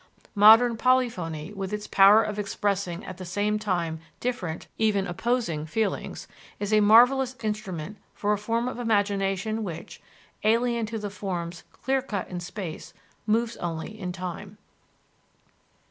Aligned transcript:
Modern 0.33 0.77
polyphony 0.77 1.53
with 1.53 1.71
its 1.71 1.85
power 1.85 2.23
of 2.23 2.39
expressing 2.39 3.05
at 3.05 3.17
the 3.17 3.23
same 3.23 3.59
time 3.59 3.99
different, 4.19 4.65
even 4.79 5.05
opposing, 5.05 5.67
feelings 5.67 6.27
is 6.59 6.73
a 6.73 6.79
marvelous 6.79 7.35
instrument 7.43 7.97
for 8.15 8.33
a 8.33 8.37
form 8.39 8.67
of 8.67 8.79
imagination 8.79 9.63
which, 9.63 10.01
alien 10.43 10.87
to 10.87 10.97
the 10.97 11.11
forms 11.11 11.61
clear 11.71 12.01
cut 12.01 12.27
in 12.29 12.39
space, 12.39 12.95
moves 13.27 13.57
only 13.57 13.91
in 13.99 14.11
time. 14.11 14.57